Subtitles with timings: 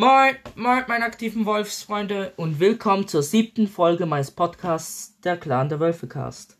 [0.00, 5.80] Moin, moin, meine aktiven Wolfsfreunde und willkommen zur siebten Folge meines Podcasts, der Clan der
[5.80, 6.56] Wölfecast.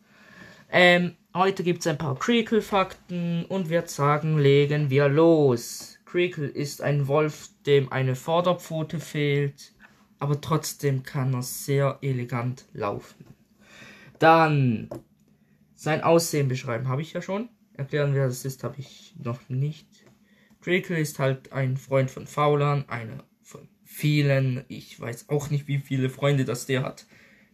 [0.69, 5.99] Ähm, heute gibt's ein paar Creakle-Fakten und wir sagen, legen wir los.
[6.03, 9.71] Creakle ist ein Wolf, dem eine Vorderpfote fehlt,
[10.19, 13.23] aber trotzdem kann er sehr elegant laufen.
[14.19, 14.89] Dann
[15.75, 17.47] sein Aussehen beschreiben, habe ich ja schon.
[17.71, 19.87] Erklären, wer das ist, habe ich noch nicht.
[20.59, 24.63] Creakle ist halt ein Freund von Faulern, einer von vielen.
[24.67, 27.07] Ich weiß auch nicht, wie viele Freunde das der hat.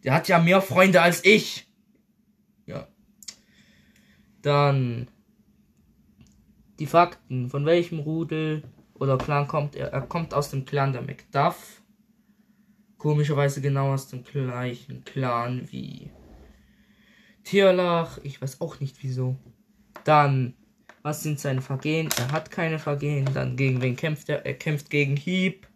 [0.04, 1.66] Der hat ja mehr Freunde als ich.
[2.66, 2.86] Ja.
[4.42, 5.08] Dann
[6.78, 7.48] die Fakten.
[7.48, 8.62] Von welchem Rudel
[8.94, 9.88] oder Clan kommt er?
[9.88, 11.82] Er kommt aus dem Clan der Macduff.
[12.98, 16.10] Komischerweise genau aus dem gleichen Clan wie
[17.44, 18.18] Tierlach.
[18.22, 19.38] Ich weiß auch nicht wieso.
[20.04, 20.54] Dann,
[21.02, 22.10] was sind seine Vergehen?
[22.18, 23.26] Er hat keine Vergehen.
[23.32, 24.44] Dann gegen wen kämpft er?
[24.44, 25.66] Er kämpft gegen Hieb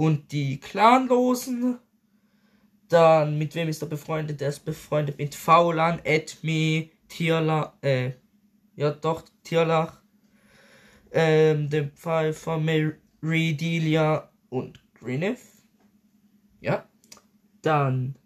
[0.00, 1.78] und die Clanlosen.
[2.88, 4.40] Dann, mit wem ist er befreundet?
[4.40, 8.12] Er ist befreundet mit Faulan, Edme, Tierlach, äh,
[8.76, 10.00] ja doch, Tierlach,
[11.12, 15.42] ähm, dem Pfeifer Meridelia und Grinef.
[16.60, 16.88] Ja.
[17.60, 18.16] Dann,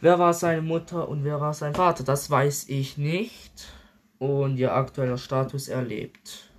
[0.00, 2.02] wer war seine Mutter und wer war sein Vater?
[2.02, 3.72] Das weiß ich nicht.
[4.18, 6.49] Und ihr aktueller Status erlebt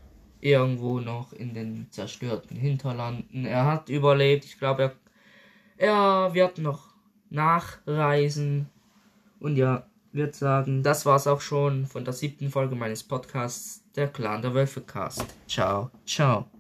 [0.42, 3.45] irgendwo noch in den zerstörten Hinterlanden.
[3.45, 4.45] Er hat überlebt.
[4.45, 4.94] Ich glaube,
[5.78, 6.89] er, er wird noch
[7.30, 8.69] nachreisen.
[9.39, 14.08] Und ja, wird sagen, das war's auch schon von der siebten Folge meines Podcasts, der
[14.08, 15.25] Clan der Wölfe Cast.
[15.47, 16.45] Ciao, ciao.